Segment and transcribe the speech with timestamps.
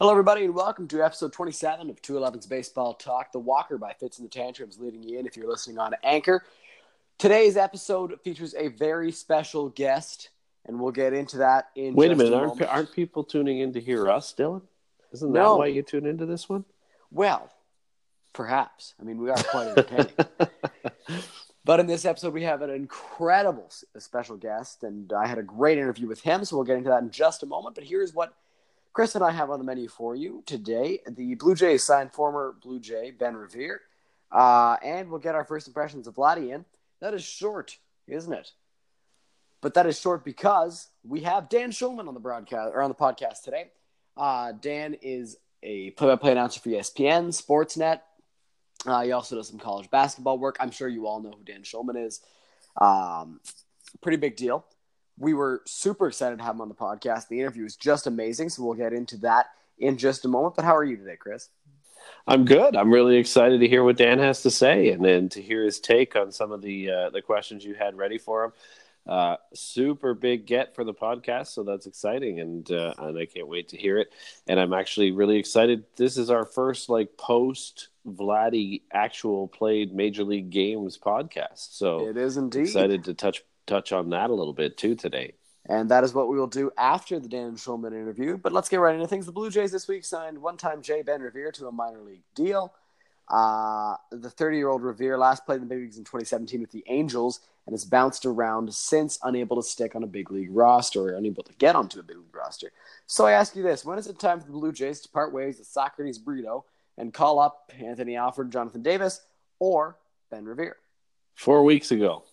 [0.00, 3.32] Hello, everybody, and welcome to episode 27 of 211's Baseball Talk.
[3.32, 6.42] The Walker by Fitz and the Tantrums leading you in if you're listening on Anchor.
[7.18, 10.30] Today's episode features a very special guest,
[10.64, 12.62] and we'll get into that in Wait a minute, moment.
[12.62, 14.62] aren't, aren't people tuning in to hear us, Dylan?
[15.12, 15.56] Isn't that No.
[15.56, 16.64] why you tune into this one?
[17.10, 17.50] Well,
[18.32, 18.94] perhaps.
[18.98, 20.12] I mean, we are quite entertaining.
[21.66, 25.76] but in this episode, we have an incredible special guest, and I had a great
[25.76, 27.74] interview with him, so we'll get into that in just a moment.
[27.74, 28.32] But here's what
[28.92, 31.00] Chris and I have on the menu for you today.
[31.06, 33.80] The Blue Jays signed former Blue Jay Ben Revere,
[34.32, 36.64] uh, and we'll get our first impressions of Vladdy in.
[37.00, 37.78] That is short,
[38.08, 38.52] isn't it?
[39.60, 42.94] But that is short because we have Dan Shulman on the broadcast or on the
[42.94, 43.70] podcast today.
[44.16, 48.00] Uh, Dan is a play-by-play announcer for ESPN, Sportsnet.
[48.86, 50.56] Uh, he also does some college basketball work.
[50.58, 52.20] I'm sure you all know who Dan Shulman is.
[52.80, 53.40] Um,
[54.00, 54.64] pretty big deal.
[55.20, 57.28] We were super excited to have him on the podcast.
[57.28, 60.56] The interview was just amazing, so we'll get into that in just a moment.
[60.56, 61.50] But how are you today, Chris?
[62.26, 62.74] I'm good.
[62.74, 65.78] I'm really excited to hear what Dan has to say and then to hear his
[65.78, 68.52] take on some of the uh, the questions you had ready for him.
[69.06, 73.48] Uh, super big get for the podcast, so that's exciting, and uh, and I can't
[73.48, 74.12] wait to hear it.
[74.46, 75.84] And I'm actually really excited.
[75.96, 82.16] This is our first like post Vladdy actual played major league games podcast, so It
[82.16, 82.62] is indeed.
[82.62, 85.34] excited to touch touch on that a little bit too today.
[85.66, 88.36] And that is what we will do after the Dan Shulman interview.
[88.36, 89.26] But let's get right into things.
[89.26, 92.72] The Blue Jays this week signed one-time Jay Ben Revere to a minor league deal.
[93.28, 97.40] Uh, the 30-year-old Revere last played in the big leagues in 2017 with the Angels
[97.66, 101.44] and has bounced around since, unable to stick on a big league roster or unable
[101.44, 102.72] to get onto a big league roster.
[103.06, 105.32] So I ask you this: When is it time for the Blue Jays to part
[105.32, 106.64] ways with Socrates Brito
[106.98, 109.20] and call up Anthony Alford, Jonathan Davis,
[109.60, 109.96] or
[110.30, 110.78] Ben Revere?
[111.36, 112.24] Four weeks ago.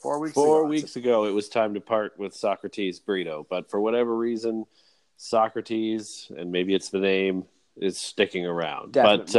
[0.00, 0.34] Four weeks.
[0.34, 0.68] Four ago.
[0.68, 4.64] weeks ago, it was time to part with Socrates Burrito, but for whatever reason,
[5.16, 7.44] Socrates, and maybe it's the name,
[7.76, 8.92] is sticking around.
[8.92, 9.36] Definitely but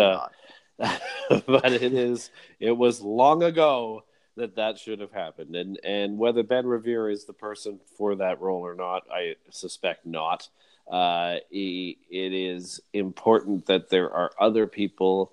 [0.81, 0.97] uh,
[1.47, 4.03] but it is it was long ago
[4.35, 8.41] that that should have happened, and and whether Ben Revere is the person for that
[8.41, 10.49] role or not, I suspect not.
[10.89, 15.31] Uh, he, it is important that there are other people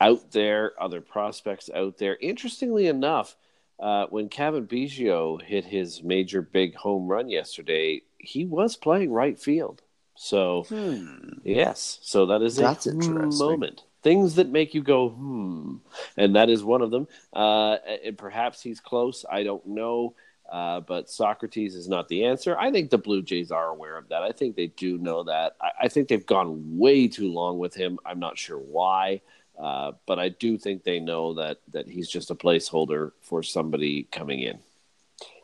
[0.00, 2.18] out there, other prospects out there.
[2.20, 3.34] Interestingly enough,
[3.80, 9.38] uh, when Cavan Biggio hit his major big home run yesterday, he was playing right
[9.38, 9.82] field.
[10.14, 11.40] So Hmm.
[11.42, 13.28] yes, so that is That's a interesting.
[13.38, 13.82] moment.
[14.02, 15.76] Things that make you go hmm,
[16.16, 17.08] and that is one of them.
[17.32, 19.24] Uh, and perhaps he's close.
[19.30, 20.14] I don't know.
[20.50, 22.56] Uh, but Socrates is not the answer.
[22.58, 24.22] I think the Blue Jays are aware of that.
[24.22, 25.56] I think they do know that.
[25.60, 27.98] I, I think they've gone way too long with him.
[28.04, 29.22] I'm not sure why.
[29.58, 34.04] Uh, but I do think they know that that he's just a placeholder for somebody
[34.10, 34.58] coming in.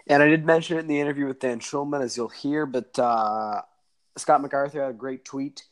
[0.07, 2.99] And I did mention it in the interview with Dan Shulman, as you'll hear, but
[2.99, 3.63] uh,
[4.17, 5.65] Scott MacArthur had a great tweet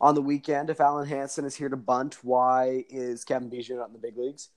[0.00, 0.70] on the weekend.
[0.70, 4.16] If Alen Hanson is here to bunt, why is Cavan Biggio not in the big
[4.16, 4.50] leagues?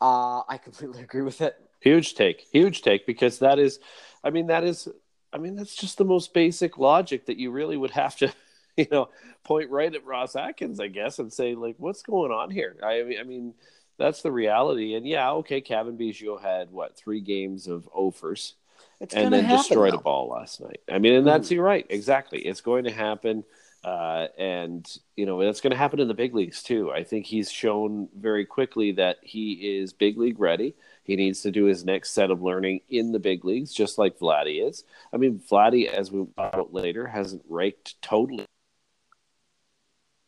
[0.00, 1.56] Uh, I completely agree with it.
[1.80, 3.78] Huge take, huge take, because that is,
[4.24, 4.88] I mean, that is,
[5.32, 8.32] I mean, that's just the most basic logic that you really would have to,
[8.82, 9.08] you know,
[9.42, 12.76] point right at Ross Atkins, I guess, and say like, what's going on here?
[12.82, 13.54] I mean, I mean,
[13.98, 14.94] that's the reality.
[14.94, 18.54] And yeah, okay, Cavan Biggio had what three games of offers
[19.00, 19.98] and then happen, destroyed though.
[19.98, 20.80] a ball last night.
[20.88, 22.40] I mean, and that's you're right, exactly.
[22.40, 23.42] It's going to happen,
[23.82, 26.92] uh, and you know that's going to happen in the big leagues too.
[26.92, 30.76] I think he's shown very quickly that he is big league ready.
[31.02, 34.18] He needs to do his next set of learning in the big leagues, just like
[34.18, 34.84] Vladdy is.
[35.12, 38.46] I mean, Vladdy, as we will talk about later, hasn't raked totally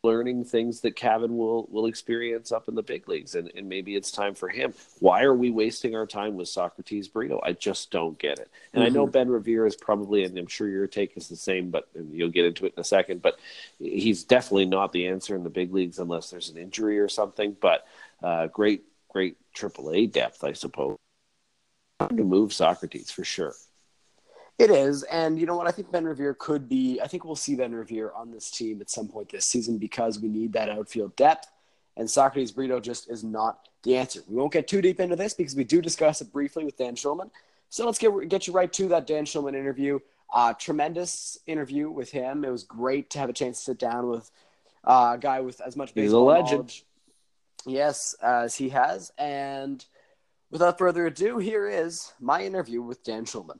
[0.03, 3.95] learning things that Kevin will will experience up in the big leagues, and, and maybe
[3.95, 4.73] it's time for him.
[4.99, 7.39] Why are we wasting our time with Socrates Brito?
[7.43, 8.49] I just don't get it.
[8.73, 11.69] And I know Ben Revere is probably, and I'm sure your take is the same,
[11.69, 13.21] but and you'll get into it in a second.
[13.21, 13.39] But
[13.77, 17.55] he's definitely not the answer in the big leagues unless there's an injury or something.
[17.59, 17.85] But
[18.23, 20.97] uh, great, great AAA depth, I suppose.
[21.99, 23.53] Time to move Socrates for sure.
[24.61, 25.65] It is, and you know what?
[25.65, 27.01] I think Ben Revere could be.
[27.01, 30.19] I think we'll see Ben Revere on this team at some point this season because
[30.19, 31.47] we need that outfield depth,
[31.97, 34.21] and Socrates Brito just is not the answer.
[34.27, 36.95] We won't get too deep into this because we do discuss it briefly with Dan
[36.95, 37.31] Shulman.
[37.69, 39.97] So let's get get you right to that Dan Shulman interview.
[40.31, 42.45] Uh, tremendous interview with him.
[42.45, 44.29] It was great to have a chance to sit down with
[44.83, 46.51] uh, a guy with as much baseball He's a legend.
[46.51, 46.85] knowledge,
[47.65, 49.11] yes, as he has.
[49.17, 49.83] And
[50.51, 53.57] without further ado, here is my interview with Dan Shulman.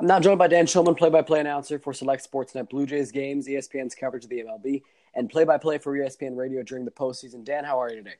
[0.00, 3.94] I'm now joined by Dan Shulman, play-by-play announcer for Select Sportsnet Blue Jays games, ESPN's
[3.94, 4.82] coverage of the MLB,
[5.14, 7.44] and play-by-play for ESPN Radio during the postseason.
[7.44, 8.16] Dan, how are you today?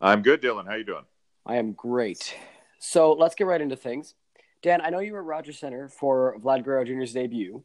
[0.00, 0.64] I'm good, Dylan.
[0.64, 1.04] How are you doing?
[1.46, 2.34] I am great.
[2.80, 4.14] So let's get right into things.
[4.62, 7.62] Dan, I know you were at Rogers Centre for Vlad Guerrero Jr.'s debut.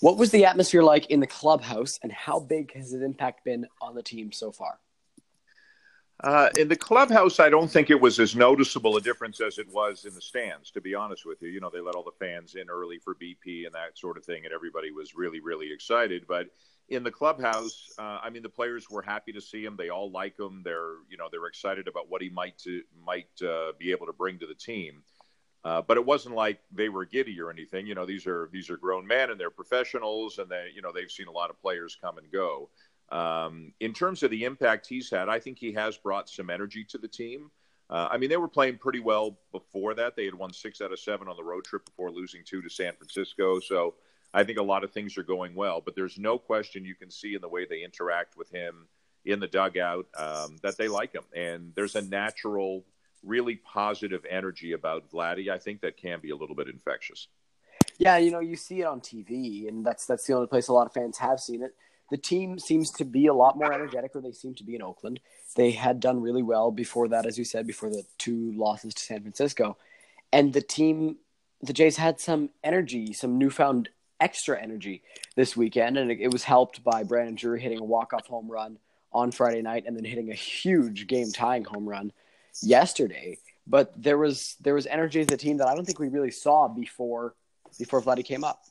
[0.00, 3.66] What was the atmosphere like in the clubhouse, and how big has its impact been
[3.80, 4.80] on the team so far?
[6.22, 9.68] Uh, in the clubhouse, I don't think it was as noticeable a difference as it
[9.72, 10.70] was in the stands.
[10.70, 13.16] To be honest with you, you know, they let all the fans in early for
[13.16, 16.24] BP and that sort of thing, and everybody was really, really excited.
[16.28, 16.46] But
[16.88, 19.76] in the clubhouse, uh, I mean, the players were happy to see him.
[19.76, 20.62] They all like him.
[20.64, 24.12] They're, you know, they're excited about what he might to, might uh, be able to
[24.12, 25.02] bring to the team.
[25.64, 27.86] Uh, but it wasn't like they were giddy or anything.
[27.86, 30.92] You know, these are these are grown men and they're professionals, and they, you know,
[30.92, 32.68] they've seen a lot of players come and go.
[33.12, 36.82] Um, in terms of the impact he's had, I think he has brought some energy
[36.84, 37.50] to the team.
[37.90, 40.16] Uh, I mean, they were playing pretty well before that.
[40.16, 42.70] They had won six out of seven on the road trip before losing two to
[42.70, 43.60] San Francisco.
[43.60, 43.94] So
[44.32, 45.82] I think a lot of things are going well.
[45.84, 48.88] But there's no question you can see in the way they interact with him
[49.26, 51.24] in the dugout um, that they like him.
[51.36, 52.82] And there's a natural,
[53.22, 55.50] really positive energy about Vladdy.
[55.50, 57.28] I think that can be a little bit infectious.
[57.98, 60.72] Yeah, you know, you see it on TV, and that's that's the only place a
[60.72, 61.74] lot of fans have seen it
[62.12, 64.82] the team seems to be a lot more energetic, or they seem to be in
[64.82, 65.18] Oakland.
[65.56, 69.02] They had done really well before that, as you said, before the two losses to
[69.02, 69.78] San Francisco.
[70.30, 71.16] And the team,
[71.62, 73.88] the Jays had some energy, some newfound
[74.20, 75.02] extra energy
[75.36, 78.78] this weekend, and it, it was helped by Brandon Drury hitting a walk-off home run
[79.10, 82.12] on Friday night, and then hitting a huge game-tying home run
[82.62, 83.38] yesterday.
[83.66, 86.30] But there was there was energy as a team that I don't think we really
[86.30, 87.34] saw before
[87.78, 88.64] before Vladdy came up.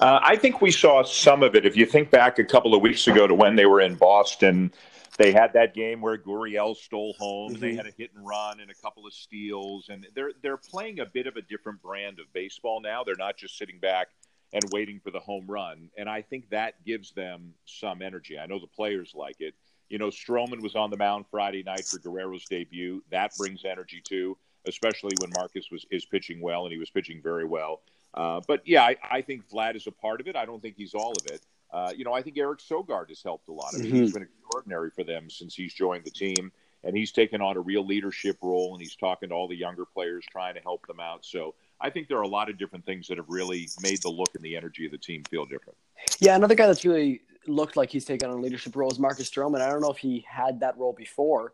[0.00, 1.66] Uh, I think we saw some of it.
[1.66, 4.72] If you think back a couple of weeks ago to when they were in Boston,
[5.16, 7.52] they had that game where Gurriel stole home.
[7.52, 7.60] Mm-hmm.
[7.60, 11.00] They had a hit and run and a couple of steals, and they're they're playing
[11.00, 13.02] a bit of a different brand of baseball now.
[13.02, 14.08] They're not just sitting back
[14.52, 18.38] and waiting for the home run, and I think that gives them some energy.
[18.38, 19.54] I know the players like it.
[19.88, 23.02] You know, Stroman was on the mound Friday night for Guerrero's debut.
[23.10, 27.20] That brings energy too, especially when Marcus was is pitching well, and he was pitching
[27.20, 27.80] very well.
[28.14, 30.36] Uh, but yeah, I, I, think Vlad is a part of it.
[30.36, 31.42] I don't think he's all of it.
[31.70, 33.74] Uh, you know, I think Eric Sogard has helped a lot.
[33.74, 33.96] I mean, mm-hmm.
[33.96, 36.50] he's been extraordinary for them since he's joined the team,
[36.82, 39.84] and he's taken on a real leadership role, and he's talking to all the younger
[39.84, 41.24] players, trying to help them out.
[41.24, 44.08] So I think there are a lot of different things that have really made the
[44.08, 45.76] look and the energy of the team feel different.
[46.18, 49.30] Yeah, another guy that's really looked like he's taken on a leadership role is Marcus
[49.30, 49.60] Stroman.
[49.60, 51.52] I don't know if he had that role before,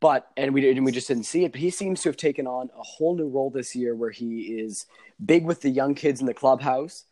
[0.00, 1.52] but and we and we just didn't see it.
[1.52, 4.42] But he seems to have taken on a whole new role this year, where he
[4.42, 4.86] is
[5.24, 7.04] big with the young kids in the clubhouse,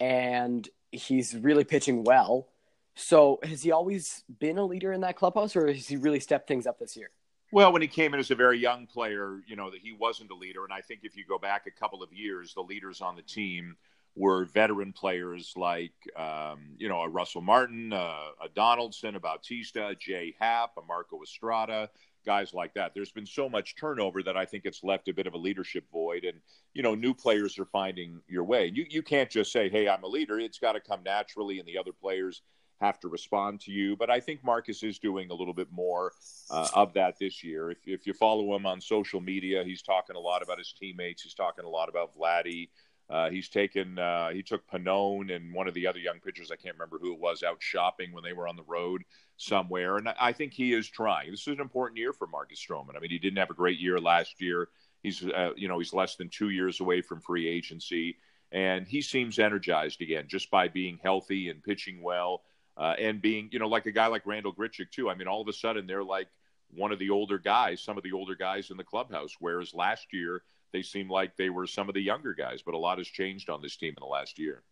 [0.00, 2.48] and he's really pitching well.
[2.94, 6.48] So has he always been a leader in that clubhouse, or has he really stepped
[6.48, 7.10] things up this year?
[7.52, 10.30] Well, when he came in as a very young player, you know that he wasn't
[10.30, 13.00] a leader, and I think if you go back a couple of years, the leaders
[13.00, 13.76] on the team
[14.16, 19.88] were veteran players like um, you know a Russell Martin, uh, a Donaldson, a Bautista,
[19.88, 21.88] a Jay Happ, a Marco Estrada
[22.26, 22.92] guys like that.
[22.94, 25.84] There's been so much turnover that I think it's left a bit of a leadership
[25.90, 26.24] void.
[26.24, 26.40] And,
[26.74, 28.70] you know, new players are finding your way.
[28.74, 30.38] You, you can't just say, hey, I'm a leader.
[30.38, 32.42] It's got to come naturally, and the other players
[32.80, 33.96] have to respond to you.
[33.96, 36.12] But I think Marcus is doing a little bit more
[36.50, 37.70] uh, of that this year.
[37.70, 41.22] If, if you follow him on social media, he's talking a lot about his teammates,
[41.22, 42.68] he's talking a lot about Vladdy.
[43.08, 46.56] Uh, he's taken uh, he took Pannone and one of the other young pitchers I
[46.56, 49.02] can't remember who it was out shopping when they were on the road
[49.36, 51.30] somewhere, and I think he is trying.
[51.30, 52.96] This is an important year for Marcus Stroman.
[52.96, 54.68] I mean, he didn't have a great year last year.
[55.04, 58.16] He's uh, you know he's less than two years away from free agency,
[58.50, 62.42] and he seems energized again just by being healthy and pitching well,
[62.76, 65.08] uh, and being you know like a guy like Randall Grichuk too.
[65.08, 66.26] I mean, all of a sudden they're like
[66.74, 70.12] one of the older guys, some of the older guys in the clubhouse, whereas last
[70.12, 70.42] year
[70.72, 72.62] they seemed like they were some of the younger guys.
[72.62, 74.62] But a lot has changed on this team in the last year.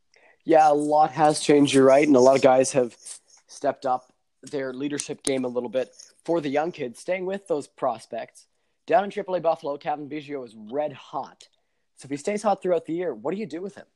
[0.45, 1.73] Yeah, a lot has changed.
[1.73, 2.95] You're right, and a lot of guys have
[3.47, 5.91] stepped up their leadership game a little bit
[6.25, 8.47] for the young kids, staying with those prospects.
[8.87, 11.49] Down in AAA Buffalo, Cavan Biggio is red hot.
[11.97, 13.87] So if he stays hot throughout the year, what do you do with him?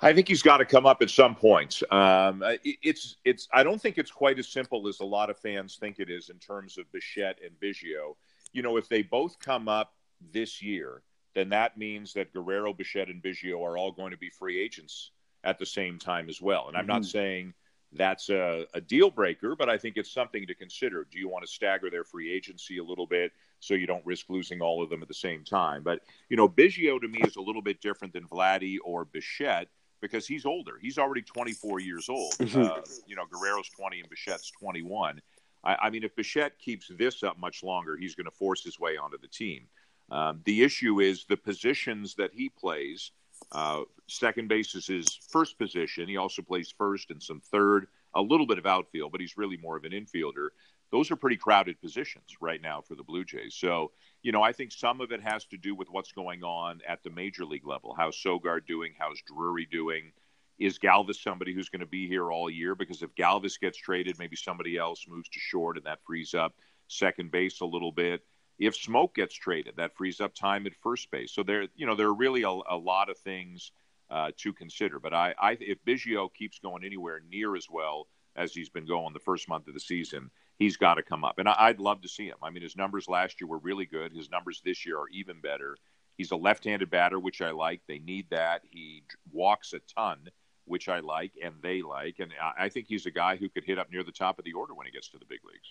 [0.00, 1.82] I think he's got to come up at some points.
[1.90, 3.48] Um, it's it's.
[3.52, 6.28] I don't think it's quite as simple as a lot of fans think it is
[6.28, 8.16] in terms of Bichette and Biggio.
[8.52, 9.94] You know, if they both come up
[10.32, 11.02] this year,
[11.34, 15.10] then that means that Guerrero, Bichette, and Biggio are all going to be free agents
[15.42, 16.68] at the same time as well.
[16.68, 16.92] And I'm mm-hmm.
[16.92, 17.54] not saying
[17.92, 21.06] that's a, a, deal breaker, but I think it's something to consider.
[21.10, 24.26] Do you want to stagger their free agency a little bit so you don't risk
[24.28, 25.82] losing all of them at the same time?
[25.82, 29.68] But, you know, Biggio to me is a little bit different than Vladdy or Bichette
[30.00, 30.78] because he's older.
[30.80, 32.32] He's already 24 years old.
[32.34, 32.62] Mm-hmm.
[32.62, 35.20] Uh, you know, Guerrero's 20 and Bichette's 21.
[35.64, 38.78] I, I, mean, if Bichette keeps this up much longer, he's going to force his
[38.78, 39.66] way onto the team.
[40.14, 43.10] Um, the issue is the positions that he plays–
[43.52, 46.08] uh, second base is his first position.
[46.08, 49.56] He also plays first and some third, a little bit of outfield, but he's really
[49.56, 50.48] more of an infielder.
[50.90, 53.54] Those are pretty crowded positions right now for the Blue Jays.
[53.54, 53.90] So,
[54.22, 57.02] you know, I think some of it has to do with what's going on at
[57.02, 57.94] the major league level.
[57.96, 58.92] How's Sogard doing?
[58.98, 60.12] How's Drury doing?
[60.56, 62.76] is Galvis somebody who's going to be here all year?
[62.76, 66.54] Because if Galvis gets traded, maybe somebody else moves to short and that frees up
[66.86, 68.22] second base a little bit.
[68.58, 71.32] If Smoke gets traded, that frees up time at first base.
[71.32, 73.72] So there, you know, there are really a, a lot of things
[74.10, 74.98] uh, to consider.
[74.98, 78.06] But I, I, if Biggio keeps going anywhere near as well
[78.36, 81.38] as he's been going the first month of the season, he's got to come up.
[81.38, 82.36] And I, I'd love to see him.
[82.42, 84.12] I mean, his numbers last year were really good.
[84.12, 85.76] His numbers this year are even better.
[86.16, 87.80] He's a left-handed batter, which I like.
[87.88, 88.62] They need that.
[88.70, 90.30] He walks a ton
[90.66, 92.16] which I like and they like.
[92.20, 94.52] And I think he's a guy who could hit up near the top of the
[94.52, 95.68] order when he gets to the big leagues.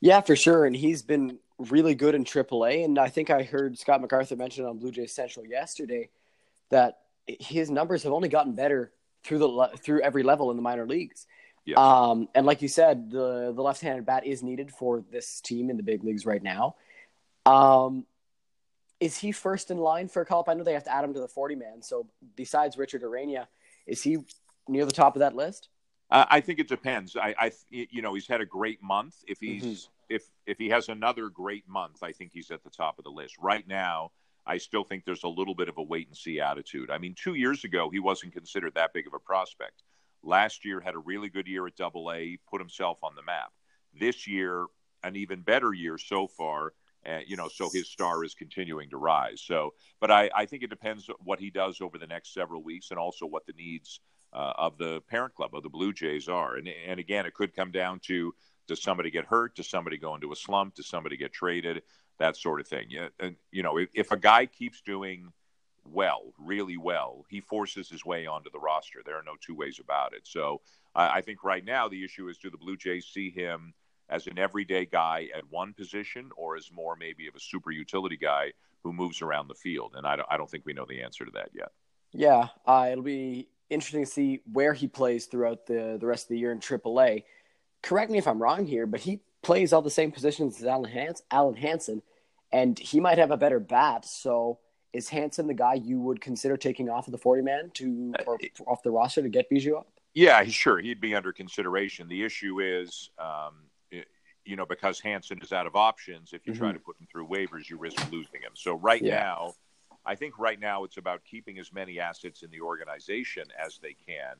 [0.00, 0.66] Yeah, for sure.
[0.66, 2.84] And he's been really good in AAA.
[2.84, 6.10] And I think I heard Scott MacArthur mention on Blue Jays Central yesterday
[6.70, 10.86] that his numbers have only gotten better through the through every level in the minor
[10.86, 11.26] leagues.
[11.64, 11.78] Yes.
[11.78, 15.76] Um, and like you said, the the left-handed bat is needed for this team in
[15.76, 16.76] the big leagues right now.
[17.46, 18.04] Um,
[19.00, 20.48] is he first in line for a call up?
[20.48, 21.82] I know they have to add him to the 40 man.
[21.82, 23.46] So besides Richard Urena,
[23.86, 24.18] is he
[24.68, 25.68] near the top of that list?
[26.14, 27.16] Uh, I think it depends.
[27.16, 29.16] I, I, you know, he's had a great month.
[29.26, 30.14] If he's mm-hmm.
[30.14, 33.10] if if he has another great month, I think he's at the top of the
[33.10, 33.34] list.
[33.40, 34.12] Right now,
[34.46, 36.88] I still think there's a little bit of a wait and see attitude.
[36.88, 39.82] I mean, two years ago, he wasn't considered that big of a prospect.
[40.22, 43.50] Last year, had a really good year at Double A, put himself on the map.
[43.98, 44.66] This year,
[45.02, 46.74] an even better year so far.
[47.04, 49.42] Uh, you know, so his star is continuing to rise.
[49.44, 52.92] So, but I, I think it depends what he does over the next several weeks,
[52.92, 54.00] and also what the needs
[54.34, 56.56] uh, of the parent club of the Blue Jays are.
[56.56, 58.34] And and again, it could come down to
[58.66, 59.56] does somebody get hurt?
[59.56, 60.74] Does somebody go into a slump?
[60.74, 61.82] Does somebody get traded?
[62.18, 62.86] That sort of thing.
[62.90, 65.32] Yeah, and you know, if, if a guy keeps doing
[65.84, 69.00] well, really well, he forces his way onto the roster.
[69.04, 70.22] There are no two ways about it.
[70.24, 70.60] So
[70.94, 73.74] I, think right now the issue is do the Blue Jays see him
[74.08, 78.16] as an everyday guy at one position or as more maybe of a super utility
[78.16, 79.92] guy who moves around the field?
[79.96, 81.72] And I don't, I don't think we know the answer to that yet.
[82.12, 86.28] Yeah, uh, it'll be interesting to see where he plays throughout the, the rest of
[86.30, 87.24] the year in AAA.
[87.82, 90.90] Correct me if I'm wrong here, but he plays all the same positions as Alen,
[90.90, 92.02] Hans- Alen Hanson,
[92.52, 94.06] and he might have a better bat.
[94.06, 94.58] So
[94.92, 98.36] is Hanson the guy you would consider taking off of the 40 man to or
[98.36, 99.88] uh, off the roster to get Biggio up?
[100.14, 100.78] Yeah, sure.
[100.78, 102.08] He'd be under consideration.
[102.08, 103.54] The issue is, um,
[104.44, 106.62] you know, because Hanson is out of options, if you mm-hmm.
[106.62, 108.52] try to put him through waivers, you risk losing him.
[108.54, 109.20] So right yeah.
[109.20, 109.54] now,
[110.06, 113.94] I think right now it's about keeping as many assets in the organization as they
[114.06, 114.36] can.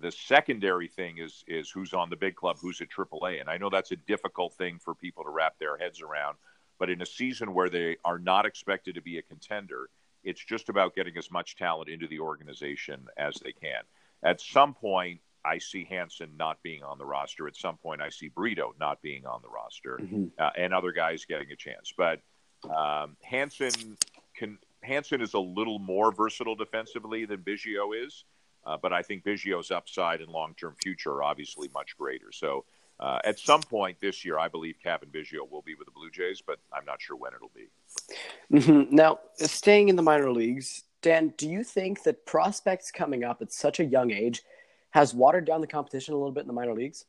[0.00, 3.56] The secondary thing is is who's on the big club, who's at AAA, and I
[3.56, 6.36] know that's a difficult thing for people to wrap their heads around.
[6.78, 9.88] But in a season where they are not expected to be a contender,
[10.22, 13.82] it's just about getting as much talent into the organization as they can.
[14.22, 17.46] At some point, I see Hanson not being on the roster.
[17.46, 20.26] At some point, I see Brito not being on the roster, mm-hmm.
[20.38, 21.92] uh, and other guys getting a chance.
[21.96, 22.20] But
[22.68, 23.96] um, Hanson
[24.36, 24.58] can.
[24.88, 28.24] Hanson is a little more versatile defensively than Biggio is,
[28.66, 32.32] uh, but I think Biggio's upside and long-term future are obviously much greater.
[32.32, 32.64] So,
[33.00, 36.10] uh, at some point this year, I believe Cavan Biggio will be with the Blue
[36.10, 37.68] Jays, but I'm not sure when it'll be.
[38.52, 38.94] Mm-hmm.
[38.94, 43.52] Now, staying in the minor leagues, Dan, do you think that prospects coming up at
[43.52, 44.42] such a young age
[44.90, 47.04] has watered down the competition a little bit in the minor leagues?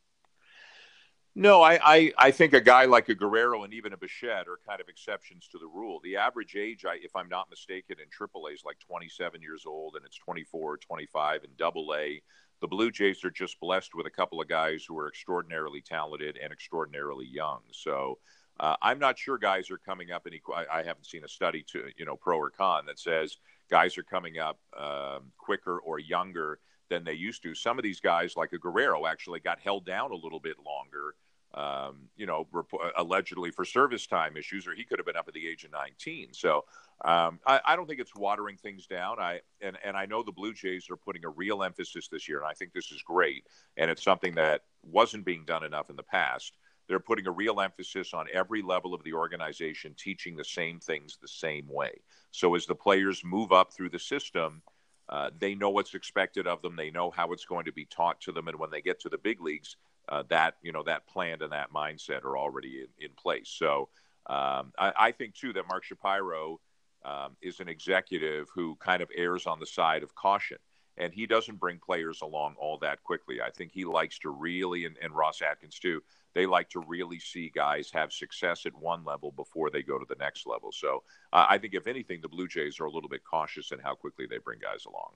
[1.39, 4.60] No, I, I, I think a guy like a Guerrero and even a Bichette are
[4.67, 6.01] kind of exceptions to the rule.
[6.03, 9.96] The average age, I, if I'm not mistaken, in AAA is like 27 years old,
[9.96, 12.22] and it's 24, 25 in Double A.
[12.60, 16.38] The Blue Jays are just blessed with a couple of guys who are extraordinarily talented
[16.43, 17.62] and extraordinarily young.
[17.72, 18.17] So
[18.60, 20.24] uh, I'm not sure guys are coming up.
[20.27, 23.38] Any, I, I haven't seen a study to you know pro or con that says
[23.72, 27.55] guys are coming up um, quicker or younger than they used to.
[27.55, 31.15] Some of these guys, like a Guerrero, actually got held down a little bit longer,
[31.53, 35.27] um, you know, rep- allegedly for service time issues, or he could have been up
[35.27, 36.34] at the age of 19.
[36.34, 36.65] So
[37.03, 39.20] um, I, I, don't think it's watering things down.
[39.20, 42.38] I and, and I know the Blue Jays are putting a real emphasis this year,
[42.38, 43.46] and I think this is great.
[43.77, 46.53] And it's something that wasn't being done enough in the past.
[46.88, 51.18] They're putting a real emphasis on every level of the organization teaching the same things
[51.22, 52.01] the same way.
[52.32, 54.62] So as the players move up through the system,
[55.08, 56.75] uh, they know what's expected of them.
[56.75, 59.10] They know how it's going to be taught to them, and when they get to
[59.10, 59.75] the big leagues,
[60.09, 63.49] uh, that you know that plan and that mindset are already in, in place.
[63.49, 63.89] So
[64.27, 66.59] um, I, I, think too that Mark Shapiro
[67.05, 70.57] um, is an executive who kind of errs on the side of caution,
[70.97, 73.41] and he doesn't bring players along all that quickly.
[73.41, 76.01] I think he likes to really, and, and Ross Atkins too,
[76.33, 80.05] they like to really see guys have success at one level before they go to
[80.07, 80.71] the next level.
[80.71, 83.79] So uh, I think, if anything, the Blue Jays are a little bit cautious in
[83.79, 85.13] how quickly they bring guys along.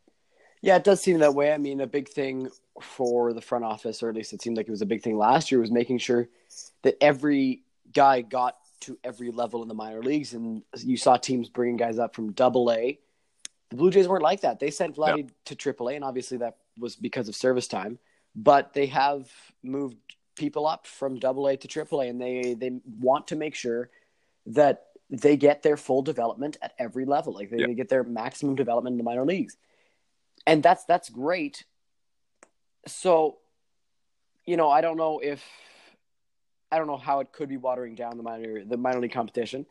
[0.64, 1.52] Yeah, it does seem that way.
[1.52, 2.50] I mean, a big thing
[2.82, 5.18] for the front office, or at least it seemed like it was a big thing
[5.18, 6.30] last year, was making sure
[6.84, 10.34] that every guy got to every level in the minor leagues.
[10.34, 12.98] And you saw teams bringing guys up from double A.
[13.72, 14.62] The Blue Jays weren't like that.
[14.62, 18.00] They sent Vladdy to triple A, and obviously that was because of service time,
[18.34, 19.30] but they have
[19.64, 19.98] moved
[20.36, 23.90] people up from Double A to Triple A, and they they want to make sure
[24.46, 27.34] that they get their full development at every level.
[27.34, 27.68] Like they, Yeah.
[27.68, 29.58] they get their maximum development in the minor leagues,
[30.46, 31.66] and that's that's great.
[32.88, 33.38] So,
[34.46, 35.44] you know, I don't know if
[36.72, 39.66] I don't know how it could be watering down the minor the minor league competition,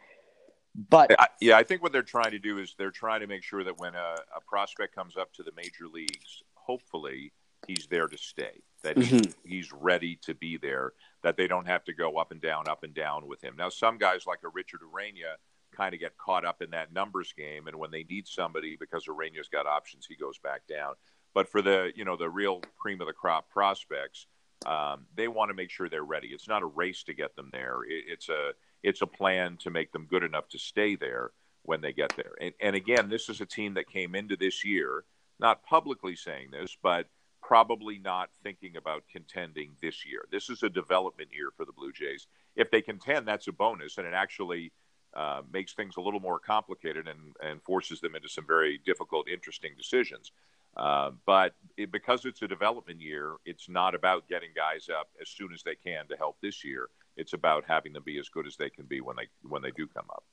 [0.89, 3.43] but I, yeah, I think what they're trying to do is they're trying to make
[3.43, 7.33] sure that when a, a prospect comes up to the major leagues, hopefully
[7.67, 9.35] he's there to stay, that he's, Mhm.
[9.45, 12.83] he's ready to be there, that they don't have to go up and down, up
[12.83, 13.55] and down with him.
[13.57, 15.37] Now, some guys like a Richard Urena
[15.73, 19.07] kind of get caught up in that numbers game, and when they need somebody because
[19.07, 20.95] Urena's got options, he goes back down.
[21.35, 24.27] But for the you know the real cream of the crop prospects,
[24.67, 26.29] um, they want to make sure they're ready.
[26.29, 27.83] It's not a race to get them there.
[27.89, 28.53] It, it's a
[28.83, 31.31] it's a plan to make them good enough to stay there
[31.63, 32.33] when they get there.
[32.41, 35.05] And, and again, this is a team that came into this year
[35.39, 37.07] not publicly saying this, but
[37.41, 40.27] probably not thinking about contending this year.
[40.31, 42.27] This is a development year for the Blue Jays.
[42.57, 44.73] If they contend, that's a bonus, and it actually
[45.15, 49.29] uh, makes things a little more complicated and, and forces them into some very difficult,
[49.29, 50.33] interesting decisions.
[50.77, 55.29] Uh, but it, because it's a development year, it's not about getting guys up as
[55.29, 56.89] soon as they can to help this year.
[57.17, 59.71] It's about having them be as good as they can be when they when they
[59.73, 60.25] do come up.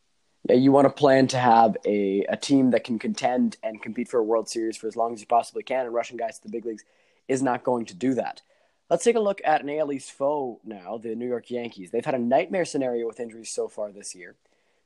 [0.47, 4.07] Yeah, you want to plan to have a, a team that can contend and compete
[4.07, 6.43] for a World Series for as long as you possibly can, and rushing guys to
[6.43, 6.85] the big leagues
[7.27, 8.41] is not going to do that.
[8.89, 11.91] Let's take a look at an AL East foe now, the New York Yankees.
[11.91, 14.35] They've had a nightmare scenario with injuries so far this year.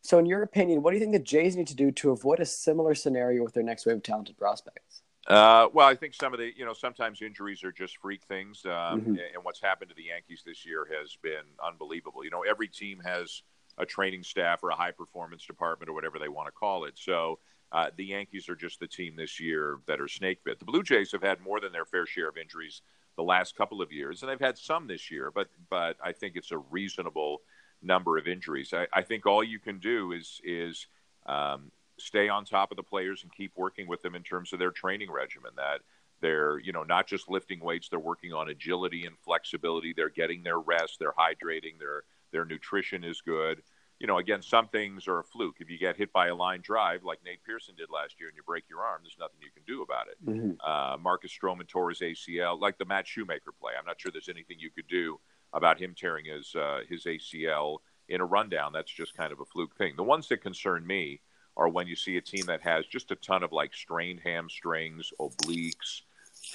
[0.04, 2.40] So, in your opinion, what do you think the Jays need to do to avoid
[2.42, 5.02] a similar scenario with their next wave of talented prospects?
[5.28, 8.66] Uh, well, I think some of the, you know, sometimes injuries are just freak things.
[8.66, 9.18] Um, Mhm.
[9.34, 12.26] And what's happened to the Yankees this year has been unbelievable.
[12.26, 13.44] You know, every team has
[13.78, 16.98] a training staff or a high performance department or whatever they want to call it.
[16.98, 17.40] So
[17.72, 20.60] uh, the Yankees are just the team this year that are snake bit.
[20.60, 22.82] The Blue Jays have had more than their fair share of injuries
[23.16, 26.36] the last couple of years, and they've had some this year, but but I think
[26.36, 27.42] it's a reasonable
[27.84, 28.74] number of injuries.
[28.74, 30.88] I, I think all you can do is is
[31.26, 34.60] um, stay on top of the players and keep working with them in terms of
[34.60, 35.52] their training regimen.
[35.56, 35.82] That
[36.22, 39.94] they're you know not just lifting weights, they're working on agility and flexibility.
[39.94, 43.62] They're getting their rest, they're hydrating, their their nutrition is good.
[44.00, 45.58] You know, again, some things are a fluke.
[45.60, 48.36] If you get hit by a line drive like Nate Pearson did last year and
[48.36, 50.26] you break your arm, there's nothing you can do about it.
[50.26, 50.52] Mm-hmm.
[50.60, 53.74] Uh, Marcus Stroman tore his ACL, like the Matt Shoemaker play.
[53.80, 55.20] I'm not sure there's anything you could do
[55.54, 57.78] about him tearing his uh, his ACL
[58.10, 58.74] in a rundown.
[58.74, 59.94] That's just kind of a fluke thing.
[59.96, 61.22] The ones that concern me
[61.56, 65.14] are when you see a team that has just a ton of like strained hamstrings,
[65.20, 66.02] obliques,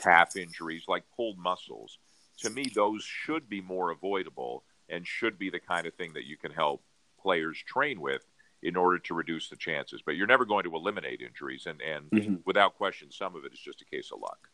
[0.02, 1.98] calf injuries, like pulled muscles.
[2.38, 6.26] To me, those should be more avoidable and should be the kind of thing that
[6.26, 6.82] you can help
[7.20, 8.24] players train with
[8.62, 10.02] in order to reduce the chances.
[10.04, 12.42] But you're never going to eliminate injuries, and and Mhm.
[12.44, 14.50] without question, some of it is just a case of luck.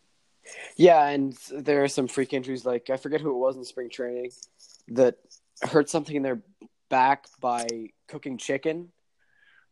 [0.76, 2.64] Yeah, and there are some freak injuries.
[2.64, 4.30] Like I forget who it was in spring training
[4.88, 5.16] that
[5.62, 6.40] hurt something in their
[6.90, 7.66] back by
[8.09, 8.90] cooking chicken.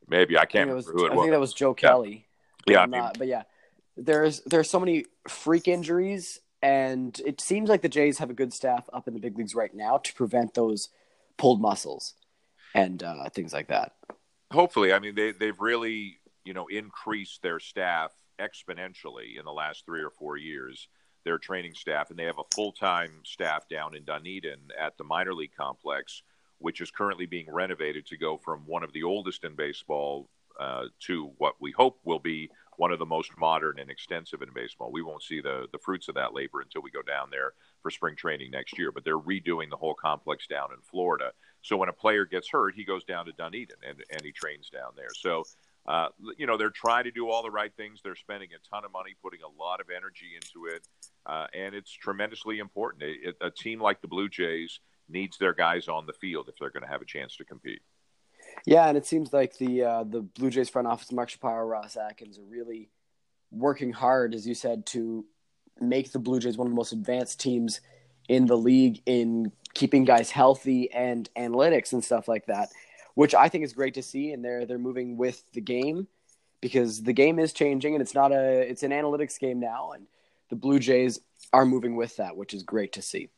[0.09, 1.23] Maybe I I can't it was, remember who it I was.
[1.25, 1.89] think that was Joe Yeah.
[1.89, 2.27] Kelly.
[2.67, 3.43] Yeah, I mean- not- but yeah,
[3.97, 8.53] there's there's so many freak injuries, and it seems like the Jays have a good
[8.53, 10.89] staff up in the big leagues right now to prevent those
[11.37, 12.15] pulled muscles
[12.75, 13.93] and uh, things like that.
[14.53, 19.85] hopefully i mean they, they've really you know increased their staff exponentially in the last
[19.85, 20.89] three or four years
[21.25, 25.35] their training staff and they have a full-time staff down in dunedin at the minor
[25.35, 26.23] league complex
[26.59, 30.29] which is currently being renovated to go from one of the oldest in baseball
[30.61, 34.49] uh, to what we hope will be one of the most modern and extensive in
[34.55, 34.91] baseball.
[34.91, 37.91] We won't see the, the fruits of that labor until we go down there for
[37.91, 41.33] spring training next year, but they're redoing the whole complex down in Florida.
[41.61, 44.71] So when a player gets hurt, he goes down to Dunedin and, and he trains
[44.71, 45.11] down there.
[45.15, 45.45] So,
[45.87, 48.01] uh, you know, they're trying to do all the right things.
[48.03, 50.87] They're spending a ton of money, putting a lot of energy into it,
[51.27, 53.03] uh, and it's tremendously important.
[53.03, 56.71] It, a team like the Blue Jays needs their guys on the field if they're
[56.71, 57.81] going to have a chance to compete.
[58.67, 61.97] Yeah, and it seems like the uh, the Blue Jays front office, Mark Shapiro, Ross
[61.97, 62.91] Atkins, are really
[63.51, 65.25] working hard, as you said, to
[65.81, 67.81] make the Blue Jays one of the most advanced teams
[68.29, 72.69] in the league in keeping guys healthy and analytics and stuff like that,
[73.15, 74.33] which I think is great to see.
[74.33, 76.07] And they're they're moving with the game
[76.61, 80.07] because the game is changing and it's not a it's an analytics game now, and
[80.49, 81.21] the Blue Jays
[81.53, 83.29] are moving with that, which is great to see.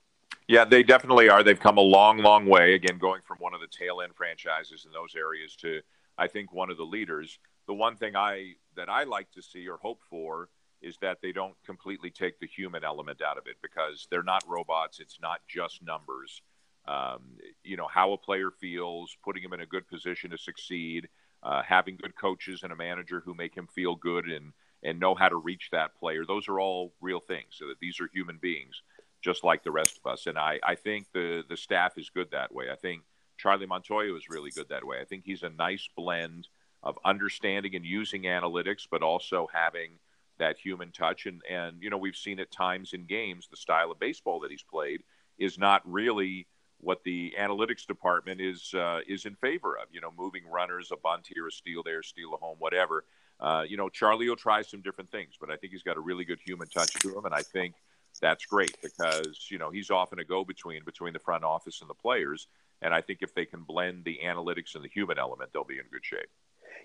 [0.47, 1.43] Yeah, they definitely are.
[1.43, 2.75] They've come a long, long way.
[2.75, 5.81] Again, going from one of the tail end franchises in those areas to,
[6.19, 7.39] I think, one of the leaders.
[7.67, 10.51] The one thing I that I like to see or hope for
[10.83, 14.45] is that they don't completely take the human element out of it because they're not
[14.47, 15.01] robots.
[15.01, 16.43] It's not just numbers.
[16.87, 21.09] Um, you know how a player feels, putting him in a good position to succeed,
[21.43, 25.15] uh, having good coaches and a manager who make him feel good and and know
[25.15, 26.25] how to reach that player.
[26.27, 27.49] Those are all real things.
[27.53, 28.83] So that these are human beings,
[29.23, 30.27] just like the rest of us.
[30.27, 32.67] And I, I think the the staff is good that way.
[32.71, 33.03] I think
[33.39, 34.99] Charlie Montoyo is really good that way.
[35.01, 36.49] I think he's a nice blend
[36.83, 39.93] of understanding and using analytics, but also having
[40.39, 41.27] that human touch.
[41.27, 44.51] And and you know we've seen at times in games the style of baseball that
[44.51, 45.03] he's played
[45.39, 46.47] is not really
[46.79, 49.89] what the analytics department is uh, is in favor of.
[49.93, 53.05] You know, moving runners, a bunt here, a steal there, steal a home, whatever.
[53.41, 56.01] Uh, you know, Charlie will try some different things, but I think he's got a
[56.01, 57.75] really good human touch to him, and I think
[58.21, 61.95] that's great because you know he's often a go-between between the front office and the
[61.95, 62.47] players.
[62.83, 65.79] And I think if they can blend the analytics and the human element, they'll be
[65.79, 66.29] in good shape.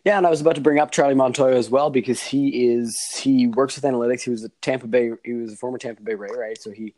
[0.05, 2.97] Yeah, and I was about to bring up Charlie Montoyo as well because he is
[3.15, 4.21] he works with analytics.
[4.21, 6.59] He was a Tampa Bay he was a former Tampa Bay Ray, right?
[6.59, 6.93] So he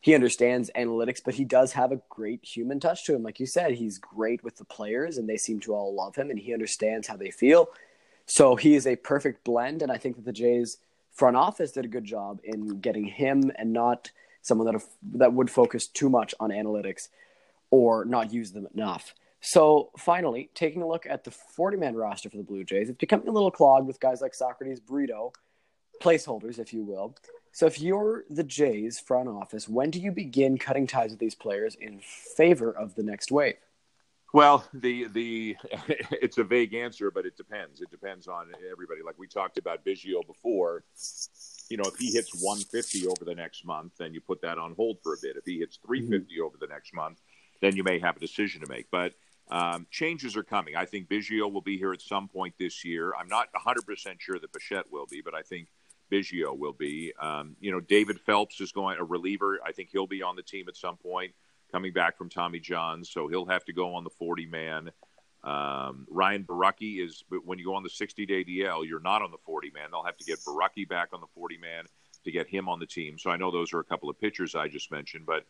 [0.00, 3.22] he understands analytics, but he does have a great human touch to him.
[3.22, 6.30] Like you said, he's great with the players and they seem to all love him
[6.30, 7.68] and he understands how they feel.
[8.26, 10.78] So he is a perfect blend and I think that the Jays
[11.12, 14.10] front office did a good job in getting him and not
[14.42, 14.82] someone that
[15.14, 17.08] that would focus too much on analytics
[17.70, 19.14] or not use them enough.
[19.42, 22.98] So finally, taking a look at the 40 man roster for the Blue Jays, it's
[22.98, 25.32] becoming a little clogged with guys like Socrates, Burrito,
[26.02, 27.14] placeholders, if you will.
[27.52, 31.34] So if you're the Jays front office, when do you begin cutting ties with these
[31.34, 33.56] players in favor of the next wave?
[34.32, 35.56] Well, the the
[36.12, 37.80] it's a vague answer, but it depends.
[37.80, 39.00] It depends on everybody.
[39.04, 40.84] Like we talked about Biggio before.
[41.68, 44.74] You know, if he hits 150 over the next month, then you put that on
[44.74, 45.36] hold for a bit.
[45.36, 46.44] If he hits 350 mm-hmm.
[46.44, 47.20] over the next month,
[47.60, 48.90] then you may have a decision to make.
[48.90, 49.14] But
[49.50, 50.76] um, changes are coming.
[50.76, 53.12] I think Biggio will be here at some point this year.
[53.18, 55.68] I'm not 100% sure that Bichette will be, but I think
[56.10, 57.12] Biggio will be.
[57.20, 59.58] Um, you know, David Phelps is going a reliever.
[59.64, 61.32] I think he'll be on the team at some point,
[61.70, 64.90] coming back from Tommy John, so he'll have to go on the 40 man.
[65.42, 69.22] Um, Ryan Borucki is, but when you go on the 60 day DL, you're not
[69.22, 69.88] on the 40 man.
[69.90, 71.84] They'll have to get Borucki back on the 40 man
[72.24, 73.18] to get him on the team.
[73.18, 75.46] So I know those are a couple of pitchers I just mentioned, but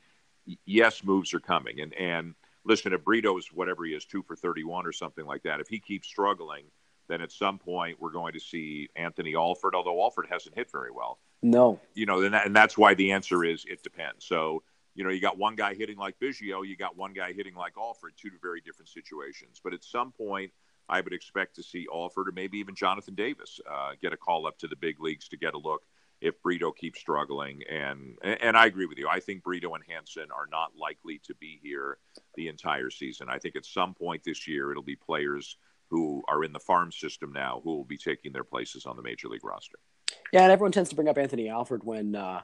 [0.65, 1.81] yes, moves are coming.
[1.81, 5.61] And and listen, if Brito's whatever he is, two for 31 or something like that,
[5.61, 6.65] if he keeps struggling,
[7.11, 10.91] then at some point we're going to see Anthony Alford, although Alford hasn't hit very
[10.91, 11.19] well.
[11.43, 11.81] No.
[11.95, 14.25] You know, and, that, and that's why the answer is it depends.
[14.25, 14.63] So,
[14.95, 17.75] you know, you got one guy hitting like Biggio, you got one guy hitting like
[17.79, 19.61] Alford, two very different situations.
[19.63, 20.53] But at some point,
[20.89, 24.47] I would expect to see Alford or maybe even Jonathan Davis uh, get a call
[24.47, 25.83] up to the big leagues to get a look
[26.21, 27.63] if Brito keeps struggling.
[27.71, 29.09] And and I agree with you.
[29.09, 31.99] I think Brito and Hanson are not likely to be here
[32.35, 33.29] the entire season.
[33.31, 35.57] I think at some point this year it'll be players
[35.91, 39.03] who are in the farm system now who will be taking their places on the
[39.03, 39.79] major league roster.
[40.33, 42.43] Yeah, and everyone tends to bring up Anthony Alford when uh,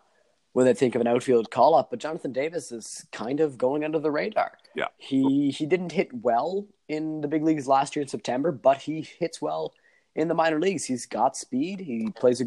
[0.53, 3.85] when they think of an outfield call up, but Jonathan Davis is kind of going
[3.85, 4.53] under the radar.
[4.75, 8.79] Yeah, he he didn't hit well in the big leagues last year in September, but
[8.79, 9.73] he hits well
[10.15, 10.85] in the minor leagues.
[10.85, 11.81] He's got speed.
[11.81, 12.47] He plays a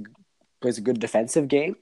[0.62, 1.76] plays a good defensive game.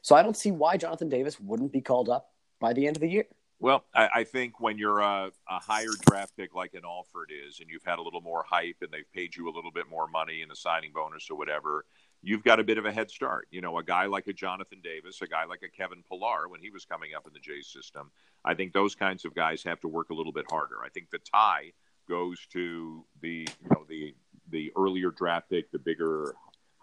[0.00, 2.30] So I don't see why Jonathan Davis wouldn't be called up
[2.60, 3.26] by the end of the year.
[3.62, 7.60] Well, I, I think when you're a, a, higher draft pick like an Alford is,
[7.60, 10.08] and you've had a little more hype, and they've paid you a little bit more
[10.08, 11.84] money in a signing bonus or whatever,
[12.22, 13.46] you've got a bit of a head start.
[13.52, 16.60] You know, a guy like a Jonathan Davis, a guy like a Kevin Pillar, when
[16.60, 18.10] he was coming up in the Jays system,
[18.44, 20.78] I think those kinds of guys have to work a little bit harder.
[20.84, 21.70] I think the tie
[22.08, 24.12] goes to the you know the
[24.50, 26.34] the earlier draft pick, the bigger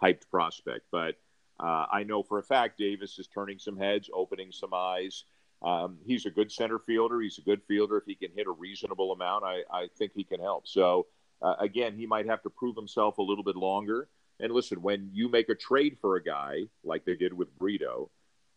[0.02, 1.16] hyped prospect, but
[1.60, 5.26] uh, I know for a fact Davis is turning some heads, opening some eyes.
[5.62, 7.20] Um, he's a good center fielder.
[7.20, 7.98] He's a good fielder.
[7.98, 10.68] If he can hit a reasonable amount, I, I think he can help.
[10.68, 11.08] So,
[11.42, 14.08] uh, again, he might have to prove himself a little bit longer.
[14.40, 18.10] And listen, when you make a trade for a guy like they did with Brito,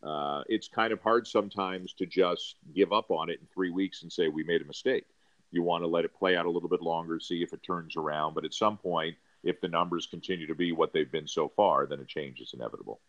[0.02, 4.02] uh, it's kind of hard sometimes to just give up on it in three weeks
[4.02, 5.04] and say, we made a mistake.
[5.50, 7.96] You want to let it play out a little bit longer, see if it turns
[7.96, 8.34] around.
[8.34, 11.86] But at some point, if the numbers continue to be what they've been so far,
[11.86, 13.00] then a change is inevitable.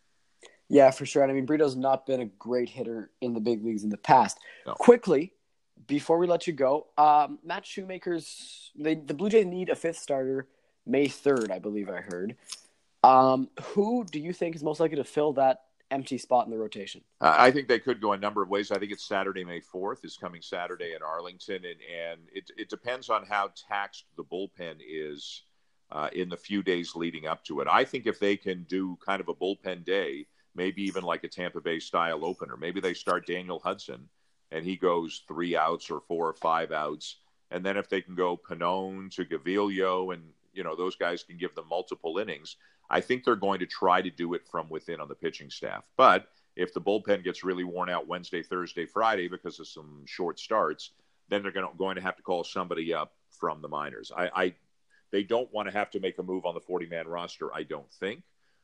[0.70, 1.24] Yeah, for sure.
[1.24, 3.98] And I mean, Brito's not been a great hitter in the big leagues in the
[3.98, 4.40] past.
[4.66, 4.74] No.
[4.74, 5.34] Quickly,
[5.88, 9.98] before we let you go, um, Matt Shoemaker's they, the Blue Jays need a fifth
[9.98, 10.48] starter
[10.86, 12.36] May third, I believe I heard.
[13.04, 16.58] Um, who do you think is most likely to fill that empty spot in the
[16.58, 17.02] rotation?
[17.22, 18.72] I think they could go a number of ways.
[18.72, 22.70] I think it's Saturday, May fourth, is coming Saturday in Arlington, and and it it
[22.70, 25.44] depends on how taxed the bullpen is
[25.92, 27.68] uh, in the few days leading up to it.
[27.70, 31.28] I think if they can do kind of a bullpen day, maybe even like a
[31.28, 34.08] Tampa Bay style opener, maybe they start Daniel Hudson
[34.52, 37.18] and he goes three outs or four or five outs.
[37.52, 41.38] And then if they can go Pannone to Gaviglio and, you know, those guys can
[41.38, 42.58] give them multiple innings,
[42.90, 45.90] I think they're going to try to do it from within on the pitching staff.
[45.98, 50.40] But if the bullpen gets really worn out Wednesday, Thursday, Friday because of some short
[50.40, 50.92] starts,
[51.30, 54.12] then they're going to, going to have to call somebody up from the minors.
[54.16, 54.56] I, I
[55.12, 57.64] they don't want to have to make a move on the 40 man roster, I
[57.64, 58.24] don't think.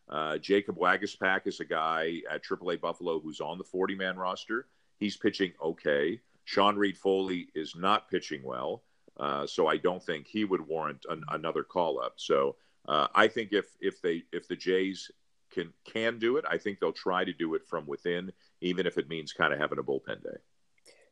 [0.10, 4.68] Uh, Jacob Waguespack is a guy at AAA Buffalo who's on the 40 man roster.
[4.98, 6.20] He's pitching okay.
[6.46, 8.84] Sean Reid-Foley is not pitching well,
[9.18, 12.14] uh, so I don't think he would warrant an, another call up.
[12.18, 12.56] So
[12.88, 15.12] uh, I think if if they if the Jays
[15.52, 18.98] can can do it, I think they'll try to do it from within, even if
[18.98, 20.38] it means kind of having a bullpen day.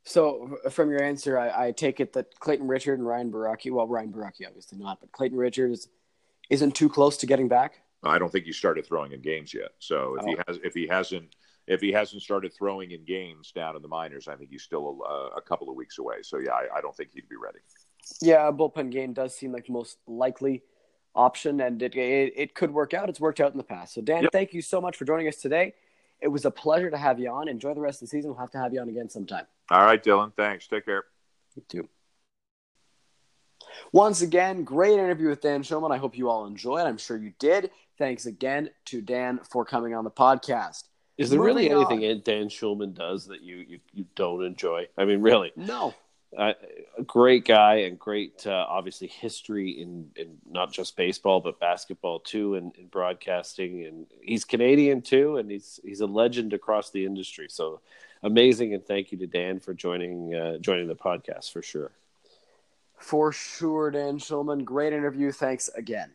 [0.03, 3.88] So, from your answer, I, I, take it that Clayton Richard and Ryan Borucki, well,
[3.88, 5.89] Ryan Borucki obviously not, but Clayton Richard is,
[6.49, 7.81] isn't too close to getting back.
[8.03, 9.71] I don't think he started throwing in games yet.
[9.79, 10.27] So if oh.
[10.27, 11.36] he has, if he hasn't,
[11.67, 14.99] if he hasn't started throwing in games down in the minors, I think he's still
[15.05, 16.17] a, a couple of weeks away.
[16.21, 17.60] So yeah, I, I, don't think he'd be ready.
[18.21, 20.63] Yeah, a bullpen game does seem like the most likely
[21.13, 23.10] option, and it, it, it could work out.
[23.10, 23.95] It's worked out in the past.
[23.95, 24.31] So Dan, yep.
[24.31, 25.73] thank you so much for joining us today.
[26.21, 27.47] It was a pleasure to have you on.
[27.47, 28.31] Enjoy the rest of the season.
[28.31, 29.45] We'll have to have you on again sometime.
[29.69, 30.33] All right, Dylan.
[30.36, 30.67] Thanks.
[30.67, 31.03] Take care.
[31.55, 31.89] You too.
[33.91, 35.91] Once again, great interview with Dan Shulman.
[35.91, 36.85] I hope you all enjoyed.
[36.85, 37.71] I'm sure you did.
[37.97, 40.83] Thanks again to Dan for coming on the podcast.
[41.17, 42.21] Is there Moving really anything on.
[42.23, 44.87] Dan Shulman does that you, you, you don't enjoy?
[44.97, 45.51] I mean, really?
[45.55, 45.95] No.
[46.37, 46.53] Uh,
[46.97, 52.19] a great guy and great, uh, obviously, history in, in not just baseball but basketball
[52.19, 53.85] too, and, in broadcasting.
[53.85, 57.47] And he's Canadian too, and he's he's a legend across the industry.
[57.49, 57.79] So
[58.23, 61.91] amazing, and thank you to Dan for joining uh, joining the podcast for sure.
[62.97, 64.65] For sure, Dan Shulman.
[64.65, 65.31] Great interview.
[65.31, 66.12] Thanks again.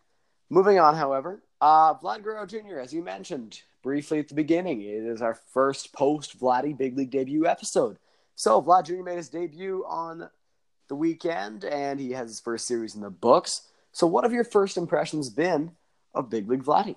[0.50, 5.04] Moving on, however, uh, Vlad Guerrero Jr., as you mentioned briefly at the beginning, it
[5.04, 7.98] is our first post Vladdy Big League debut episode.
[8.34, 9.02] So, Vlad Jr.
[9.02, 10.28] made his debut on
[10.88, 13.62] the weekend, and he has his first series in the books.
[13.92, 15.72] So, what have your first impressions been
[16.14, 16.96] of Big League Vladdy?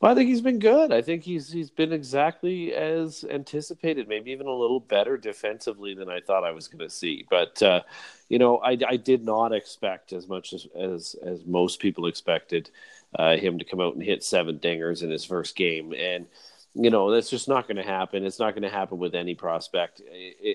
[0.00, 0.92] Well, I think he's been good.
[0.92, 6.10] I think he's he's been exactly as anticipated, maybe even a little better defensively than
[6.10, 7.26] I thought I was going to see.
[7.30, 7.82] But uh,
[8.28, 12.70] you know, I, I did not expect as much as as, as most people expected
[13.18, 16.26] uh, him to come out and hit seven dingers in his first game, and
[16.74, 18.26] you know that's just not going to happen.
[18.26, 20.02] It's not going to happen with any prospect.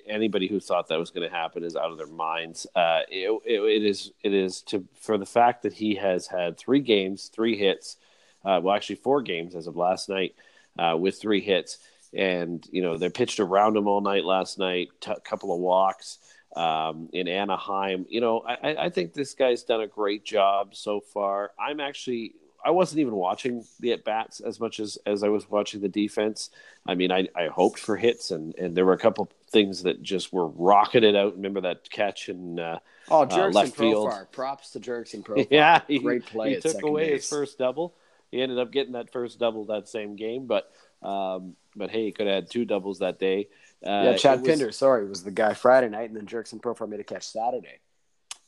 [0.07, 2.67] Anybody who thought that was going to happen is out of their minds.
[2.75, 6.57] Uh, it, it, it is it is to for the fact that he has had
[6.57, 7.97] three games, three hits
[8.45, 10.35] uh, well, actually four games as of last night
[10.77, 11.79] uh, with three hits.
[12.13, 15.59] And, you know, they pitched around him all night last night, a t- couple of
[15.59, 16.17] walks
[16.55, 18.05] um, in Anaheim.
[18.09, 21.51] You know, I, I think this guy's done a great job so far.
[21.59, 25.49] I'm actually I wasn't even watching the at bats as much as, as I was
[25.49, 26.49] watching the defense.
[26.85, 30.01] I mean, I, I hoped for hits, and, and there were a couple things that
[30.01, 31.35] just were rocketed out.
[31.35, 34.13] Remember that catch in uh, oh, uh, left field?
[34.31, 35.47] Props to Jurickson Profar.
[35.49, 36.55] Yeah, he, great play.
[36.55, 37.21] He took away base.
[37.21, 37.93] his first double
[38.31, 42.11] he ended up getting that first double that same game, but um, but hey, he
[42.11, 43.47] could have had two doubles that day.
[43.85, 46.87] Uh, yeah, Chad was, Pinder, sorry, was the guy Friday night, and then Jurickson Profar
[46.87, 47.79] made a catch Saturday.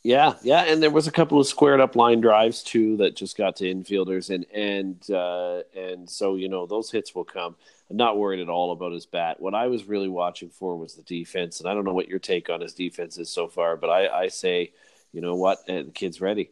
[0.04, 3.38] Yeah, yeah, and there was a couple of squared up line drives too that just
[3.38, 7.56] got to infielders, and and uh, and so you know those hits will come.
[7.90, 9.40] I'm not worried at all about his bat.
[9.40, 12.20] What I was really watching for was the defense, and I don't know what your
[12.20, 14.72] take on his defense is so far, but I, I say,
[15.12, 16.50] you know what, uh, the kid's ready.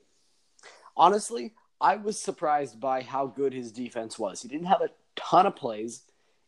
[0.96, 4.42] Honestly, I was surprised by how good his defense was.
[4.42, 6.02] He didn't have a ton of plays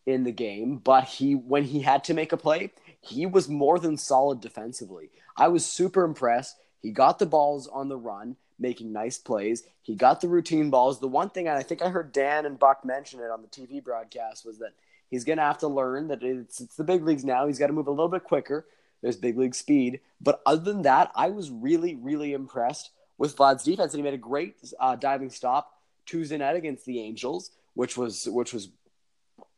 [0.06, 3.80] in the game, but he when he had to make a play, he was more
[3.80, 5.10] than solid defensively.
[5.38, 6.58] I was super impressed.
[6.82, 9.64] He got the balls on the run, making nice plays.
[9.82, 11.00] He got the routine balls.
[11.00, 13.48] The one thing, and I think I heard Dan and Buck mention it on the
[13.48, 14.74] TV broadcast, was that
[15.10, 17.48] he's going to have to learn that it's, it's the big leagues now.
[17.48, 18.66] He's got to move a little bit quicker.
[19.02, 20.00] There's big league speed.
[20.20, 22.92] But other than that, I was really, really impressed
[23.22, 27.00] with Vlad's defense, and he made a great uh, diving stop Tuesday night against the
[27.00, 28.70] Angels, which was which was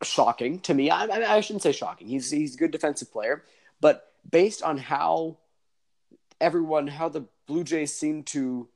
[0.04, 0.90] shocking to me.
[0.90, 2.10] I, I, shouldn't say shocking.
[2.10, 3.46] He's he's a good defensive player,
[3.80, 5.38] but based on how
[6.42, 8.68] everyone, how the Blue Jays seem to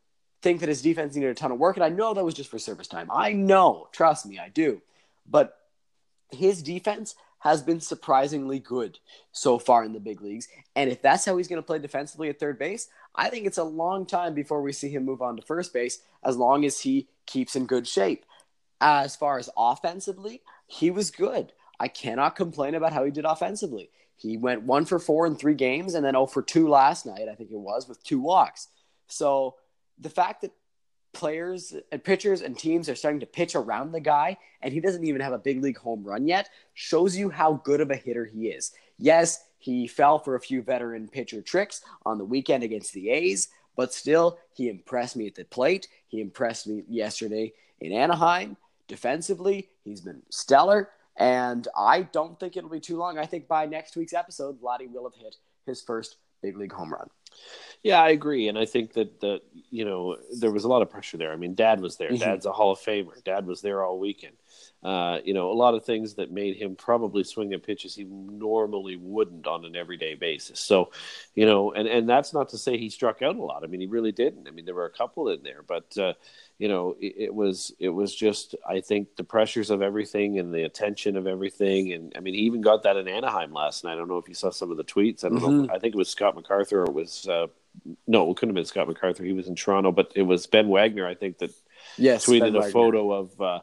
[0.41, 2.50] think that his defense needed a ton of work, and I know that was just
[2.50, 3.10] for service time.
[3.12, 4.82] I know, trust me, I do.
[5.30, 5.54] But
[6.32, 9.00] his defense has been surprisingly good
[9.32, 10.47] so far in the big leagues.
[10.76, 13.58] And if that's how he's going to play defensively at third base, I think it's
[13.58, 16.82] a long time before we see him move on to first base as long as
[16.82, 18.26] he keeps in good shape.
[18.82, 21.54] As far as offensively, he was good.
[21.80, 23.89] I cannot complain about how he did offensively.
[24.15, 27.28] He went one for four in three games and then 0 for two last night,
[27.32, 28.67] I think it was, with two walks.
[29.08, 29.56] So
[30.00, 30.52] the fact that
[31.17, 35.03] players and pitchers and teams are starting to pitch around the guy and he doesn't
[35.03, 38.23] even have a big league home run yet shows you how good of a hitter
[38.23, 38.71] he is.
[38.99, 43.49] Yes, he fell for a few veteran pitcher tricks on the weekend against the A's,
[43.75, 45.88] but still he impressed me at the plate.
[46.08, 47.51] He impressed me yesterday
[47.82, 48.56] in Anaheim.
[48.88, 50.91] Defensively, he's been stellar.
[51.17, 53.17] And I don't think it'll be too long.
[53.17, 56.93] I think by next week's episode, Vladdy will have hit his first big league home
[56.93, 57.10] run.
[57.84, 60.89] Yeah, I agree, and I think that that you know there was a lot of
[60.89, 61.32] pressure there.
[61.32, 62.10] I mean, Dad was there.
[62.10, 62.23] Mm-hmm.
[62.23, 63.23] Dad's a Hall of Famer.
[63.23, 64.36] Dad was there all weekend.
[64.83, 68.03] Uh, you know, a lot of things that made him probably swing at pitches he
[68.03, 70.59] normally wouldn't on an everyday basis.
[70.59, 70.91] So,
[71.35, 73.63] you know, and, and that's not to say he struck out a lot.
[73.63, 74.47] I mean, he really didn't.
[74.47, 76.13] I mean, there were a couple in there, but, uh,
[76.59, 80.53] you know, it, it, was it was just I think the pressures of everything and
[80.53, 83.93] the attention of everything, and I mean, he even got that in Anaheim last night.
[83.93, 85.23] I don't know if you saw some of the tweets.
[85.23, 85.65] I don't mm-hmm.
[85.65, 85.73] know.
[85.73, 87.47] I think it was Scott MacArthur or it was uh,
[88.07, 89.23] no, it couldn't have been Scott MacArthur.
[89.23, 91.07] He was in Toronto, but it was Ben Wagner.
[91.07, 91.51] I think that
[91.97, 93.41] yes, tweeted a photo of.
[93.41, 93.59] Uh,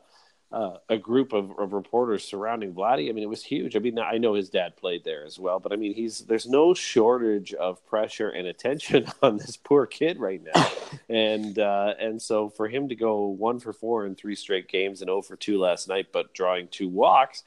[0.55, 3.09] uh, a group of, of reporters surrounding Vladdy.
[3.09, 3.75] I mean, it was huge.
[3.75, 6.47] I mean, I know his dad played there as well, but I mean, he's there's
[6.47, 10.71] no shortage of pressure and attention on this poor kid right now,
[11.09, 15.03] and uh, and so for him to go one for four in three straight games
[15.03, 17.43] and zero oh for two last night, but drawing two walks,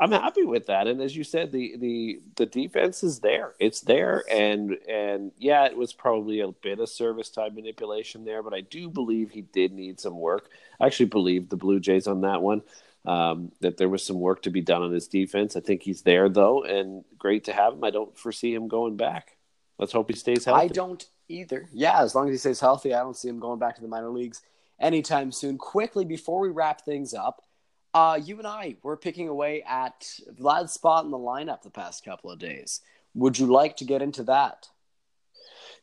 [0.00, 0.86] I'm happy with that.
[0.86, 3.54] And as you said, the the the defense is there.
[3.58, 8.42] It's there, and and yeah, it was probably a bit of service time manipulation there,
[8.42, 10.50] but I do believe he did need some work.
[10.80, 12.62] I actually believe the Blue Jays on that one.
[13.06, 15.56] Um, that there was some work to be done on his defense.
[15.56, 17.82] I think he's there though, and great to have him.
[17.82, 19.38] I don't foresee him going back.
[19.78, 20.64] Let's hope he stays healthy.
[20.64, 21.66] I don't either.
[21.72, 23.88] Yeah, as long as he stays healthy, I don't see him going back to the
[23.88, 24.42] minor leagues
[24.78, 25.56] anytime soon.
[25.56, 27.42] Quickly before we wrap things up.
[27.92, 30.06] Uh, you and I were picking away at
[30.38, 32.82] Vlad's spot in the lineup the past couple of days.
[33.14, 34.68] Would you like to get into that?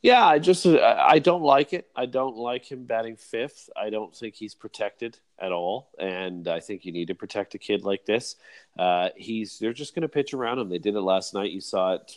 [0.01, 1.87] Yeah, I just I don't like it.
[1.95, 3.69] I don't like him batting fifth.
[3.75, 7.57] I don't think he's protected at all, and I think you need to protect a
[7.57, 8.35] kid like this.
[8.77, 10.69] Uh, he's they're just going to pitch around him.
[10.69, 11.51] They did it last night.
[11.51, 12.15] You saw it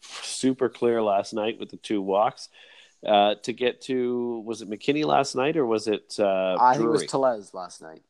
[0.00, 2.48] super clear last night with the two walks.
[3.06, 6.16] Uh, to get to was it McKinney last night or was it?
[6.18, 8.02] Uh, I think it was Tellez last night.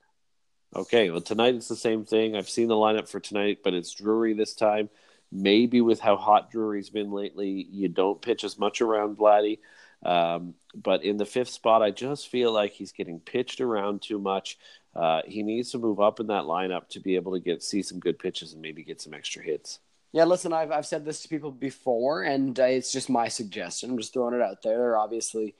[0.74, 2.36] Okay, well tonight it's the same thing.
[2.36, 4.88] I've seen the lineup for tonight, but it's Drury this time.
[5.30, 9.58] Maybe with how hot Drury's been lately, you don't pitch as much around Vladdy.
[10.02, 14.18] Um, but in the fifth spot, I just feel like he's getting pitched around too
[14.18, 14.58] much.
[14.94, 17.82] Uh, he needs to move up in that lineup to be able to get see
[17.82, 19.80] some good pitches and maybe get some extra hits.
[20.12, 23.90] Yeah, listen, I've I've said this to people before, and uh, it's just my suggestion.
[23.90, 24.78] I'm just throwing it out there.
[24.78, 25.54] There obviously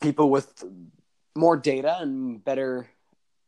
[0.00, 0.64] people with
[1.36, 2.88] more data and better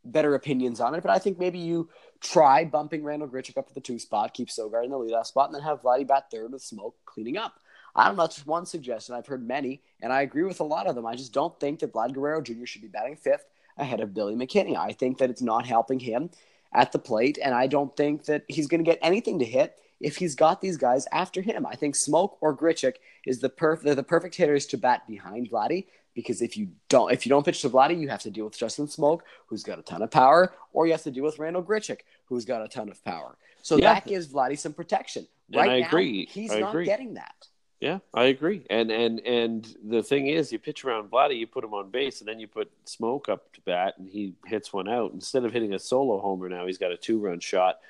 [0.05, 1.89] better opinions on it, but I think maybe you
[2.21, 5.49] try bumping Randall Grichuk up to the two spot, keep Sogard in the leadoff spot,
[5.49, 7.55] and then have Vladdy bat third with Smoak cleaning up.
[7.95, 8.23] I don't know.
[8.23, 9.15] That's just one suggestion.
[9.15, 11.07] I've heard many, and I agree with a lot of them.
[11.07, 12.67] I just don't think that Vlad Guerrero Jr.
[12.67, 14.77] should be batting fifth ahead of Billy McKinney.
[14.77, 16.31] I think that it's not helping him
[16.73, 19.77] at the plate, and I don't think that he's going to get anything to hit
[20.01, 21.67] if he's got these guys after him.
[21.67, 22.95] I think Smoak or Grichuk
[23.27, 25.87] is the perf- they're the perfect hitters to bat behind Vladdy
[26.21, 28.59] because if you don't if you don't pitch to Vladdy, you have to deal with
[28.59, 31.63] Justin Smoak, who's got a ton of power, or you have to deal with Randall
[31.63, 33.37] Grichuk, who's got a ton of power.
[33.63, 33.95] So yeah.
[33.95, 35.27] that gives Vladdy some protection.
[35.53, 36.27] Right and I now, agree.
[36.27, 36.85] he's I not agree.
[36.85, 37.35] getting that.
[37.81, 38.67] Yeah, I agree.
[38.69, 42.21] And and and the thing is, you pitch around Vladdy, you put him on base,
[42.21, 45.13] and then you put Smoak up to bat, and he hits one out.
[45.13, 47.81] Instead of hitting a solo homer, now he's got a two-run shot.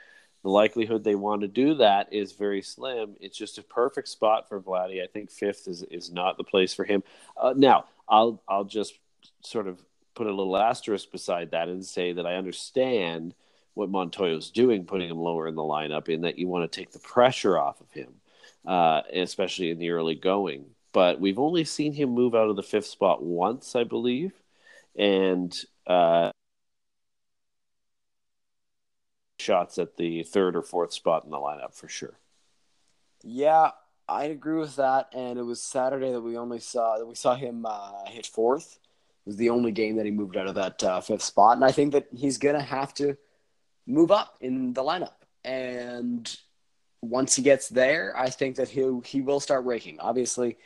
[0.43, 3.17] The likelihood they want to do that is very slim.
[3.21, 5.03] It's just a perfect spot for Vladdy.
[5.03, 7.03] I think fifth is is not the place for him.
[7.37, 8.99] Uh, now, I'll I'll just
[9.43, 9.81] sort of
[10.15, 13.35] put a little asterisk beside that and say that I understand
[13.75, 16.91] what Montoyo's doing, putting him lower in the lineup, in that you want to take
[16.91, 18.15] the pressure off of him,
[18.67, 20.67] uh, especially in the early going.
[20.93, 24.33] But we've only seen him move out of the fifth spot once, I believe,
[24.97, 26.33] and uh,
[29.39, 32.19] shots at the third or fourth spot in the lineup for sure.
[33.23, 33.71] Yeah,
[34.11, 35.09] I agree with that.
[35.15, 38.79] And it was Saturday that we only saw that we saw him uh, hit fourth.
[39.25, 41.65] It was the only game that he moved out of that uh, fifth spot, and
[41.65, 43.17] I think that he's gonna have to
[43.87, 45.13] move up in the lineup.
[45.45, 46.35] And
[47.03, 50.01] once he gets there, I think that he he will start raking.
[50.01, 50.57] Obviously,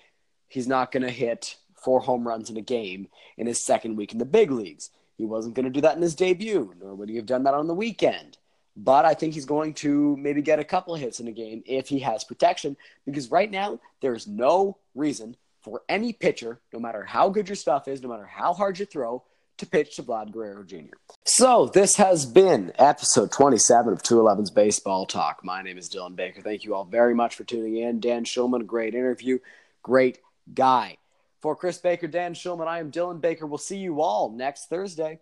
[0.48, 4.18] he's not gonna hit four home runs in a game in his second week in
[4.18, 4.90] the big leagues.
[5.18, 7.54] He wasn't going to do that in his debut, nor would he have done that
[7.54, 8.38] on the weekend.
[8.76, 11.62] But I think he's going to maybe get a couple of hits in a game
[11.64, 17.04] if he has protection, because right now there's no reason for any pitcher, no matter
[17.04, 19.22] how good your stuff is, no matter how hard you throw,
[19.58, 20.96] to pitch to Vlad Guerrero Jr.
[21.24, 25.44] So this has been episode 27 of 211's Baseball Talk.
[25.44, 26.40] My name is Dylan Baker.
[26.40, 28.00] Thank you all very much for tuning in.
[28.00, 29.38] Dan Shulman, great interview,
[29.82, 30.18] great
[30.52, 30.98] guy.
[31.40, 33.46] For Chris Baker, Dan Shulman, I am Dylan Baker.
[33.46, 35.20] We'll see you all next Thursday.